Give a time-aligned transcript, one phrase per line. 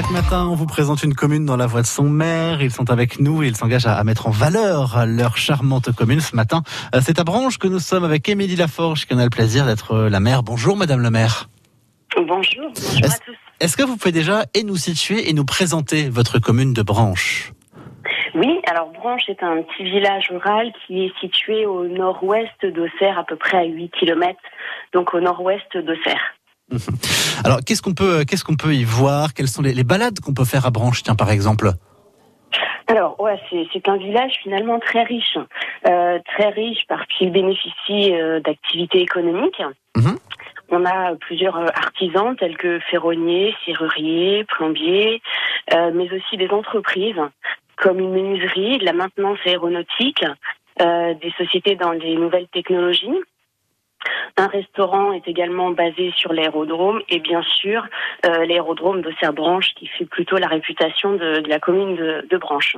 [0.00, 2.62] Chaque matin, on vous présente une commune dans la voix de son maire.
[2.62, 6.20] Ils sont avec nous et ils s'engagent à mettre en valeur leur charmante commune.
[6.20, 6.62] Ce matin,
[6.94, 9.66] euh, c'est à Branche que nous sommes avec Émilie Laforge qui en a le plaisir
[9.66, 10.44] d'être euh, la maire.
[10.44, 11.48] Bonjour Madame le maire.
[12.14, 13.34] Bonjour, bonjour à tous.
[13.58, 17.52] Est-ce que vous pouvez déjà et nous situer et nous présenter votre commune de Branche?
[18.36, 23.24] Oui, alors Branche est un petit village rural qui est situé au nord-ouest d'Auxerre, à
[23.24, 24.38] peu près à 8 km,
[24.92, 26.38] donc au nord-ouest d'Auxerre.
[27.44, 29.34] Alors, qu'est-ce qu'on peut, qu'est-ce qu'on peut y voir?
[29.34, 31.72] Quelles sont les, les balades qu'on peut faire à Branche, tiens, par exemple?
[32.88, 35.36] Alors, ouais, c'est un village finalement très riche,
[35.86, 39.62] euh, très riche parce qu'il bénéficie euh, d'activités économiques.
[39.94, 40.18] Mhm.
[40.70, 45.20] On a plusieurs euh, artisans tels que ferronniers, serruriers, plombiers,
[45.74, 47.20] euh, mais aussi des entreprises
[47.76, 50.24] comme une menuiserie, de la maintenance aéronautique,
[50.80, 53.20] des sociétés dans les nouvelles technologies.
[54.38, 57.84] Un restaurant est également basé sur l'aérodrome et bien sûr
[58.24, 62.76] euh, l'aérodrome d'Auxerre-Branche qui fait plutôt la réputation de, de la commune de, de Branche.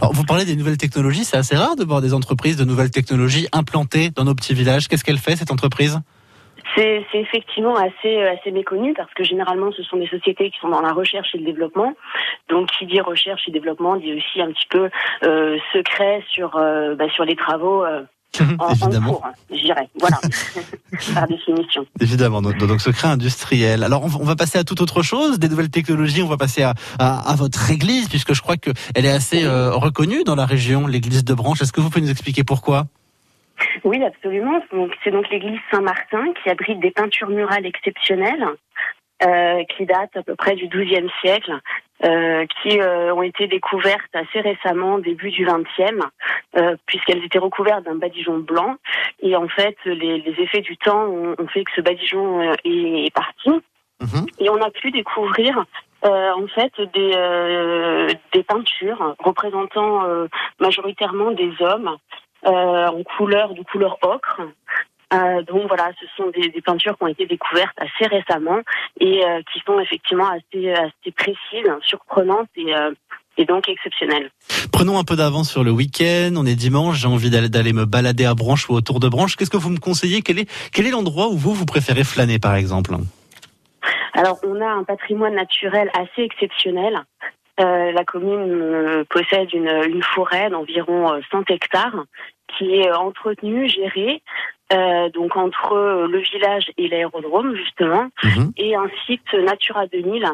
[0.00, 1.24] Alors, vous parlez des nouvelles technologies.
[1.24, 4.88] C'est assez rare de voir des entreprises de nouvelles technologies implantées dans nos petits villages.
[4.88, 6.00] Qu'est-ce qu'elle fait, cette entreprise?
[6.74, 10.70] C'est c'est effectivement assez assez méconnu parce que généralement ce sont des sociétés qui sont
[10.70, 11.92] dans la recherche et le développement.
[12.48, 14.88] Donc qui dit recherche et développement dit aussi un petit peu
[15.24, 17.84] euh, secret sur euh, bah, sur les travaux
[18.58, 19.12] en Évidemment.
[19.14, 19.88] cours, hein, je dirais.
[20.00, 20.18] Voilà,
[21.14, 21.86] par définition.
[22.00, 23.82] Évidemment, donc, donc secret industriel.
[23.84, 26.22] Alors on va- on va passer à toute autre chose, des nouvelles technologies.
[26.22, 29.44] On va passer à, à, à votre église, puisque je crois que elle est assez
[29.44, 31.62] euh, reconnue dans la région, l'église de Branche.
[31.62, 32.86] Est-ce que vous pouvez nous expliquer pourquoi?
[33.84, 34.60] Oui, absolument.
[34.72, 38.44] Donc, c'est donc l'église Saint-Martin qui abrite des peintures murales exceptionnelles
[39.24, 41.52] euh, qui datent à peu près du XIIe siècle,
[42.04, 45.94] euh, qui euh, ont été découvertes assez récemment, début du XXe,
[46.56, 48.76] euh, puisqu'elles étaient recouvertes d'un badigeon blanc.
[49.20, 52.54] Et en fait, les, les effets du temps ont, ont fait que ce badigeon euh,
[52.64, 53.50] est, est parti.
[54.00, 54.26] Mhm.
[54.38, 55.64] Et on a pu découvrir
[56.04, 60.26] euh, en fait des, euh, des peintures représentant euh,
[60.60, 61.96] majoritairement des hommes
[62.46, 64.42] euh, en couleur de couleur ocre.
[65.12, 68.60] Euh, donc voilà, ce sont des, des peintures qui ont été découvertes assez récemment
[69.00, 72.90] et euh, qui sont effectivement assez, assez précises, surprenantes et, euh,
[73.36, 74.30] et donc exceptionnelles.
[74.72, 76.32] Prenons un peu d'avance sur le week-end.
[76.36, 76.98] On est dimanche.
[76.98, 79.36] J'ai envie d'aller me balader à Branche ou autour de Branche.
[79.36, 80.22] Qu'est-ce que vous me conseillez?
[80.22, 82.94] Quel est quel est l'endroit où vous vous préférez flâner, par exemple?
[84.14, 87.02] Alors, on a un patrimoine naturel assez exceptionnel.
[87.60, 92.04] Euh, la commune euh, possède une, une forêt d'environ euh, 100 hectares
[92.58, 94.22] qui est euh, entretenue, gérée,
[94.72, 98.52] euh, donc entre euh, le village et l'aérodrome justement, Mhm.
[98.56, 100.26] et un site Natura 2000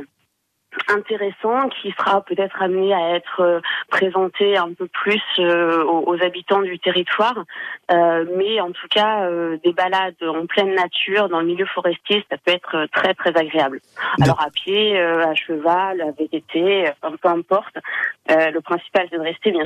[0.88, 6.22] intéressant qui sera peut-être amené à être euh, présenté un peu plus euh, aux, aux
[6.22, 7.44] habitants du territoire,
[7.90, 12.24] Euh, mais en tout cas euh, des balades en pleine nature dans le milieu forestier,
[12.30, 13.80] ça peut être très très agréable.
[14.22, 16.88] Alors à pied, à cheval, à VTT,
[17.20, 17.76] peu importe.
[18.28, 19.58] Le principal c'est de rester bien